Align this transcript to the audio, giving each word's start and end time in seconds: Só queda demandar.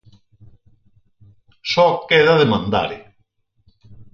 Só 1.71 1.87
queda 2.09 2.39
demandar. 2.41 2.89